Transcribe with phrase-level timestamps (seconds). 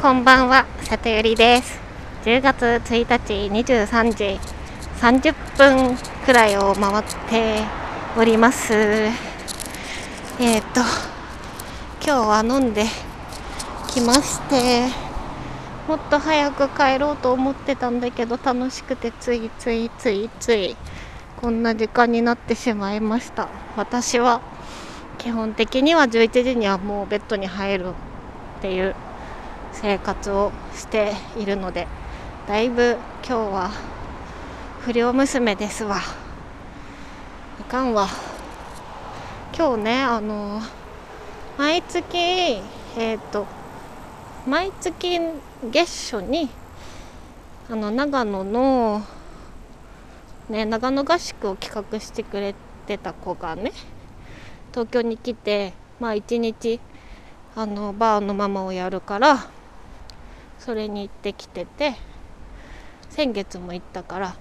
[0.00, 1.78] こんばんは、里ゆりです。
[2.24, 4.40] 10月1日23時
[4.98, 5.94] 30分
[6.24, 7.60] くらいを回って
[8.16, 8.72] おります。
[8.72, 9.10] え
[10.60, 10.80] っ、と、
[12.02, 12.86] 今日は飲んで
[13.88, 14.86] きまして、
[15.86, 20.78] もっと早く帰ろうと思ってたんだけど、楽しくてついついついつい
[21.42, 23.50] こんな時間になってしまいました。
[23.76, 24.40] 私は
[25.18, 28.94] 基本的には11時にはもうベッドに入るっていう
[29.72, 31.86] 生活をしているので
[32.46, 33.70] だいぶ今日は
[34.80, 35.98] 不良娘ですわ。
[37.60, 38.08] いかんわ。
[39.56, 40.60] 今日ねあの
[41.58, 42.16] 毎月
[42.96, 43.46] えっ、と
[44.46, 45.20] 毎月
[45.70, 46.48] 月初に
[47.68, 49.02] あの長野の
[50.48, 52.54] ね長野合宿を企画してくれ
[52.86, 53.72] てた子がね
[54.70, 56.80] 東京に来てまあ一日
[57.54, 59.50] あのバーのママをやるから
[60.60, 61.96] それに行ってきてて
[63.08, 64.36] 先月も行ったから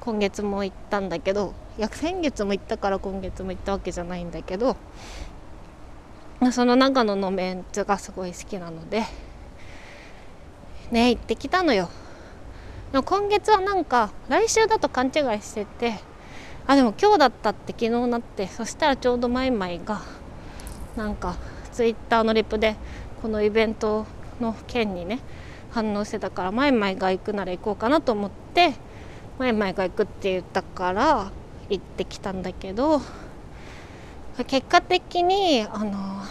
[0.00, 4.76] 今月も行ったんだけどいや先月も行ったから今月も行ったわけじゃないんだけど
[6.50, 9.04] その長野のメンツがすごい好きなので
[10.90, 11.88] ね行ってきたのよ。
[12.92, 15.94] 今月はなんか来週だと勘違いしてて
[16.66, 20.02] あでも今日だったって昨日なってそしたらちょうどマイマイが
[20.94, 21.36] なんか
[21.72, 22.76] ツイッターのリプで
[23.22, 24.04] このイベント
[24.40, 25.20] の件にね
[25.70, 28.74] 反応してたからマイマイが行くなら行こうかなと思って
[29.38, 31.30] マイマイが行くって言ったから
[31.68, 33.00] 行ってきたんだけど
[34.46, 36.22] 結果的にあの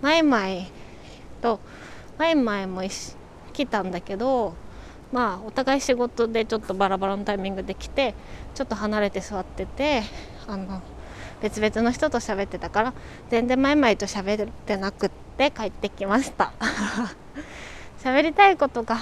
[0.00, 0.70] マイマイ
[1.40, 1.60] と
[2.18, 2.82] マイマイも
[3.52, 4.54] 来たんだけど
[5.12, 8.14] まあお互い仕事でちょっとバラバラのタイミングで来て
[8.54, 10.02] ちょっと離れて座ってて
[10.46, 10.82] あの
[11.42, 12.94] 別々の人と喋ってたから
[13.28, 16.52] 全然マイマイと喋ってなくって帰ってきました。
[18.02, 18.98] 喋りたいことが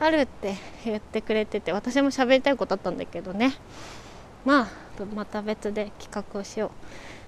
[0.00, 3.54] あるって言ってくれてて私も喋りたいことあったんだけどね。
[4.44, 4.68] まあ
[5.14, 6.72] また別で企画をしよ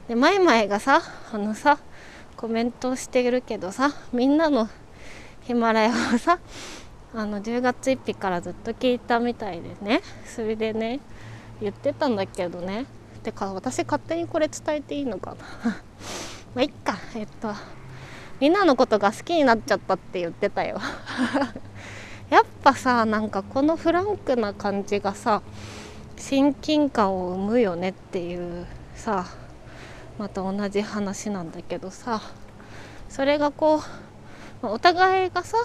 [0.06, 0.08] う。
[0.08, 1.00] でマイマイがさ
[1.32, 1.78] あのさ
[2.36, 4.68] コメントをしてるけどさみんなの
[5.42, 6.40] ヒマラヤをさ
[7.14, 10.02] あの10月1日からずっと聞いたみたいでね。
[10.24, 10.98] それでね
[11.60, 12.86] 言ってたんだけどね。
[13.26, 15.70] てか私勝手にこれ伝えていいのかな？
[16.54, 16.96] まあいっか。
[17.16, 17.52] えっと
[18.38, 20.78] みんなのことが好きになっちゃったって言ってたよ。
[22.30, 25.42] やっぱさなんかこのフランクな感じがさ
[26.16, 29.26] 親近感を生むよねっていうさ
[30.18, 32.20] また同じ話なんだけどさ
[33.08, 33.80] それがこう
[34.62, 35.58] お互いがさ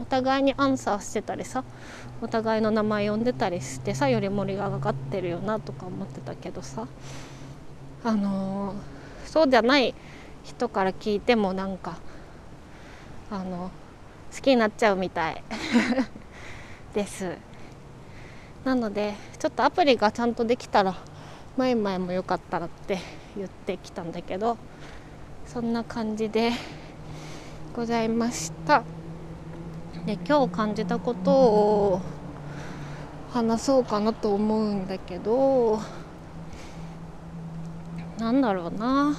[0.00, 1.64] お互いにアンサーしてたりさ
[2.20, 6.86] お互いの名前呼んでたりしてさより盛り上がってるよなとか思ってたけどさ。
[8.04, 9.92] あのー、そうじゃない
[10.44, 11.98] 人から聞いてもなんか
[13.30, 13.70] あの
[14.34, 15.42] 好きになっちゃうみたい。
[16.94, 17.36] です。
[18.64, 20.94] なのでちょっとアプリがちゃんとできたら
[21.56, 22.98] 前々もよかったらって
[23.36, 24.56] 言ってきたんだけど
[25.46, 26.52] そんな感じで
[27.74, 28.82] ございました。
[30.06, 32.00] で今日感じたことを
[33.30, 35.80] 話そうかなと思うんだけど
[38.18, 39.16] なんだろうな。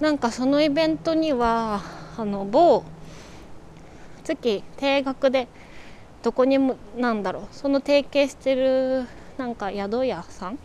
[0.00, 1.80] なんかそのイベントには
[2.18, 2.84] あの某
[4.24, 5.48] 月定額で
[6.22, 9.06] どこにもなんだろうその提携してる
[9.38, 10.58] なんか宿屋さん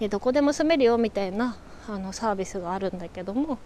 [0.00, 1.56] でどこでも住めるよみたいな
[1.88, 3.58] あのサービスがあるんだけども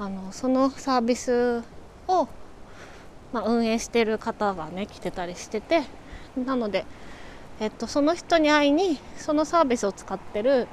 [0.00, 1.64] あのそのサービス
[2.06, 2.28] を、
[3.32, 5.82] まあ、運営してる方がね来てたりしてて
[6.36, 6.84] なので、
[7.58, 10.68] えっと、その人に会いにそのサービスを使ってる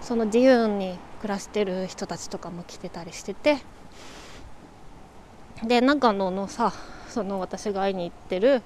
[0.00, 3.58] その自由に暮らしてる人たちとかも来てたりしてて
[5.64, 6.72] で長野のさ
[7.08, 8.62] その私が会いに行ってる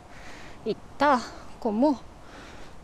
[0.67, 1.21] 行った
[1.59, 2.01] 子も、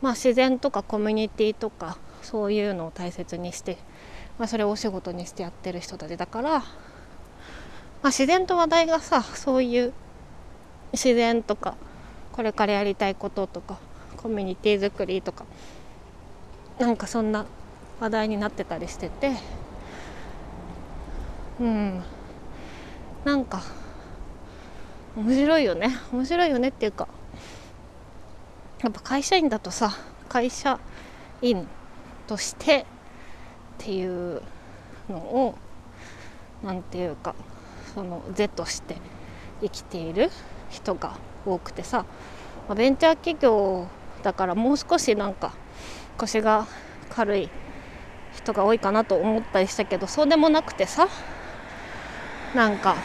[0.01, 3.77] まあ、自然とかコミュニティとかそういうのを大切にして、
[4.39, 6.63] まあ、それをお仕事にしてやってる人たちだから、
[8.03, 9.93] まあ、自然と話題がさそういう
[10.93, 11.77] 自然とか
[12.33, 13.79] これからやりたいこととか
[14.17, 15.45] コミュニティ作りとか
[16.79, 17.47] なんかそんな
[18.01, 19.33] 話題になってたりしてて
[21.61, 22.03] うん。
[23.25, 23.63] なんか
[25.17, 25.91] 面白いよね。
[26.13, 27.07] 面白いよねっていうか
[28.83, 29.93] やっぱ会社員だとさ
[30.29, 30.81] 会社
[31.41, 31.69] 員
[32.27, 32.85] としてっ
[33.79, 34.43] ていう
[35.09, 35.55] のを
[36.65, 37.35] 何て言うか
[37.95, 38.97] その是として
[39.61, 40.31] 生きている
[40.71, 42.05] 人が多くてさ、
[42.75, 43.87] ベンチャー企業
[44.23, 45.53] だからもう少しなんか
[46.17, 46.67] 腰が
[47.11, 47.49] 軽い
[48.35, 51.09] 人が多いかなと思ったりしたけどそうでもなくてさ
[52.55, 52.97] なんか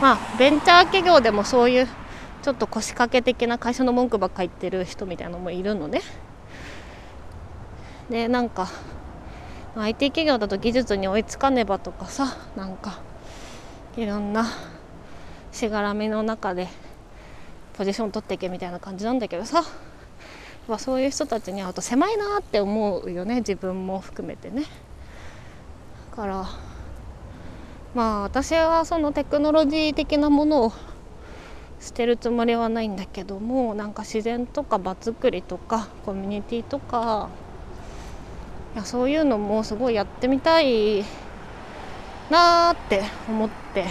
[0.00, 1.88] まあベンチャー企業でもそういう
[2.42, 6.02] ちょっと腰掛け的な会社の文句ばっか言ってる人みたいなのもいるのね。
[8.10, 8.68] でなんか
[9.76, 13.00] IT 企業だと技術に追いつかねばとかさなんか
[13.96, 14.46] いろんな
[15.52, 16.68] しがらみの中で
[17.74, 19.62] ポジション取っていけみたいな感じなんだけどさ
[20.66, 24.62] ま、そういう人たちに会うと狭いなって思うよね自分も含めてね。
[26.10, 26.46] だから
[27.94, 30.72] まあ私はそのテクノロジー的なものを
[31.80, 37.28] 捨てるつもりはないんだけどもなんか自然とか場作りとかコミュニティとか
[38.74, 41.04] いやそういうのもすごいやってみたい
[42.30, 43.86] なーって思って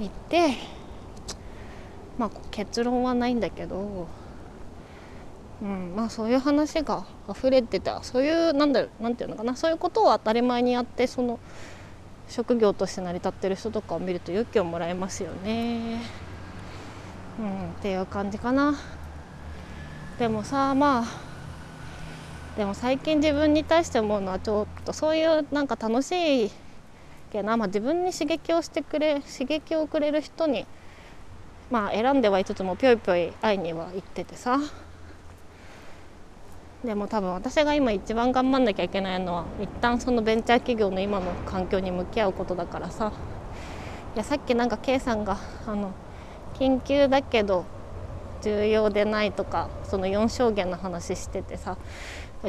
[0.00, 0.54] いて
[2.18, 4.06] まあ結論はないんだけど。
[5.62, 11.38] うんまあ、そういう話が溢れてたそういうなんだろうなんていうのかなそういうことを当たり前にやってその
[12.30, 16.00] 職業として成り立ってる人とかを見ると勇気をもらえますよね。
[17.38, 18.74] うん、っていう感じかな。
[20.18, 21.04] でもさまあ
[22.56, 26.50] でも最近自分に対して思うのはちょっとそういうなんか楽しい
[27.30, 30.66] けな、まあ、自分に刺激をしてくれ刺激をくれる人に
[31.70, 34.58] まあ選んではいつつもぴょいぴょい会いには行っててさ。
[36.84, 43.12] でも多分私が今一番頑張んなきゃいけないのは一旦そのベンチャー企業の今の環境に向き合うことだからさ。
[44.14, 45.92] いやさっきなんか K さんがあの
[46.54, 47.64] 緊急だけど
[48.42, 51.76] 重要でないとかその4証言の話しててさ。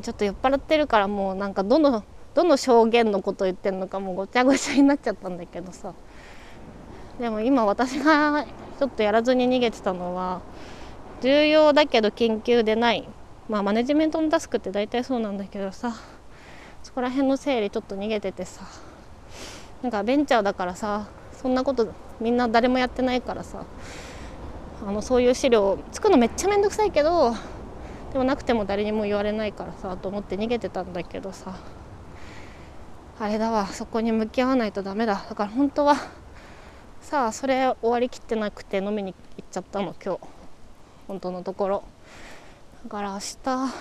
[0.01, 5.93] ちょっと酔っ払ってるからもうなんかどのどの証言のこと言ってんのかもうごちゃごちゃになっちゃったんだけどさ。
[7.19, 8.45] でも今私が
[8.79, 10.41] ちょっとやらずに逃げてたのは
[11.21, 13.07] 重要だけど緊急でない。
[13.49, 15.93] まあマネジメントのタスクって大体そうなんだけどさ。
[16.83, 18.61] そこら辺の整理ちょっと逃げててさ。
[19.83, 23.63] なんかベンチャーだからさそんなことみんな誰もやってないからさ。
[24.83, 27.35] あのそういう資料作るのめっちゃめんどくさいけど
[28.13, 31.53] でもなくても誰にも言われないからさと思って逃げてたんだけどさ。
[33.19, 35.23] あれだわそこに向き合わないとダメだ。
[35.29, 35.95] だから本当は
[37.01, 40.21] さあそれ終わりきってなくて飲みに行っちゃったの今日。
[41.07, 41.83] 本当のところ。
[42.83, 43.73] だから明日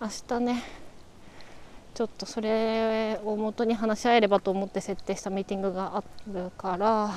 [0.00, 0.62] 明日ね
[1.94, 7.10] ちょっとそれを元に話し合えればと思って設定したミーティングがあるから、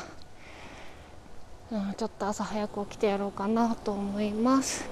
[1.71, 4.89] うん、ちょっと朝早く起きてやろうかなと思います。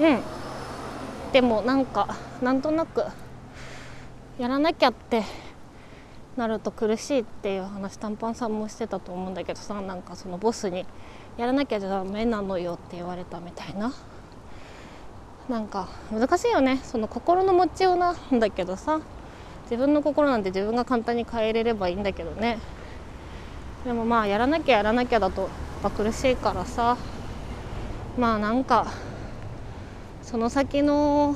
[0.00, 0.20] うん。
[1.32, 3.04] でもなんかなんとなく
[4.38, 5.24] やらなきゃって
[6.36, 10.86] なると苦しいっていう話短パンさんもしてたと思うんだけどさなんかそのボスに
[11.36, 13.92] やらなきゃじゃダメなのよって言われたみたいな。
[15.48, 16.78] なんか難しいよね。
[16.84, 19.00] その心の持ちようなんだけどさ
[19.64, 22.58] 自分の心なんて自分が簡単に変えれればいいんだけどね。
[23.84, 25.50] でもまあやらなきゃやらなきゃだとやっ
[25.82, 26.96] ぱ苦しいからさ。
[28.16, 28.86] まあなんか
[30.22, 31.34] その先の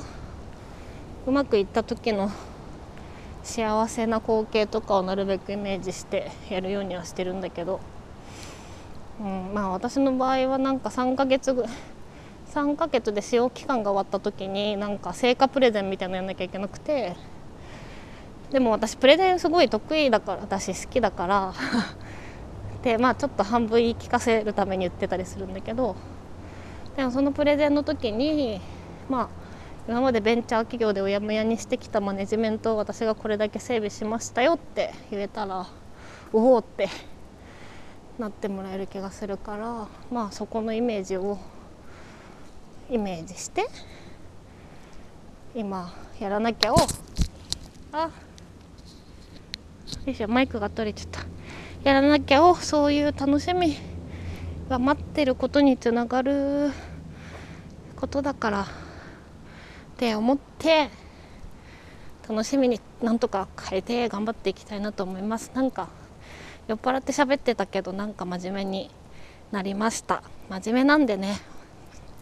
[1.25, 2.29] うまくいった時の
[3.43, 7.81] 幸せな光景とかをなるべくイメージしてやるようにはしてるんだけど、
[9.19, 11.65] うん、まあ私の場合はなんか3ヶ月ぐ
[12.53, 17.15] 3ヶ月で使用期間が終わった時になんか成果プレゼンみたいなのやんなきゃいけなくて
[18.51, 21.53] でも私プレゼンすごい得意だから私好きだから
[22.83, 25.95] でまあちょっと半分言い聞かせるために言ってたりするんだけど
[26.95, 28.61] でもそのプレゼンの時に
[29.09, 29.42] まあ
[29.87, 35.67] 今までベンチャー企業でうやむやにしてきたマネジメントを私がこれだけ整備しましたよって言えたら
[36.31, 36.87] おおって
[38.17, 41.37] なってもらえる気がするからまあそこのイメージを
[42.89, 43.65] イメージして
[45.53, 46.77] 今やらなきゃを
[47.91, 48.09] あ
[50.05, 51.33] よいしょマイクが取れちゃった。
[51.83, 53.75] やらなきゃをそういう楽しみ
[54.69, 56.71] が待ってることにつながる
[57.97, 58.82] ことだから
[59.93, 60.89] って思って
[62.27, 65.51] 楽しみになんとか変えて頑張っていきたいなと思います。
[65.53, 65.87] なんか
[66.67, 68.89] 酔っ払って喋ってたけどなんか真面目に
[69.51, 70.23] なりました。
[70.49, 71.37] 真面目なんでね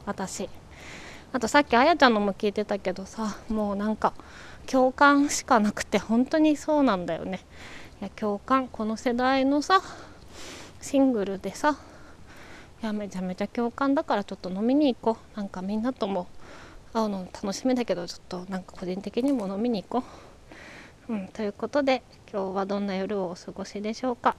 [0.06, 0.50] 私。
[1.32, 4.14] あとさっきあやちゃんのも聞いてたけどさもうなんか
[4.68, 7.40] 共感しかなくて本当にそうなんだよね。
[8.02, 9.82] いや共感この世代のさ
[10.82, 11.78] シングルでさ
[12.84, 15.38] いやめちゃめちゃ共感だからちょっと飲みに行こう。
[15.38, 16.28] なんかみんなとも
[16.94, 20.08] 会うの楽しみだけどちょっとなんか個人的にも飲みに行こ
[21.10, 24.36] う、うん、ということで今日はどんな夜をお過ごしでしょうか。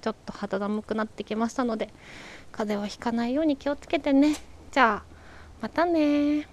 [0.00, 1.90] ちょっと肌寒くなってきましたので
[2.52, 4.36] 風邪をひかないように気をつけてね。
[4.72, 5.10] じゃあ
[5.60, 6.48] またね